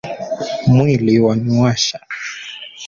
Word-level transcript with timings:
Mwili 0.73 1.19
waniwasha 1.25 1.97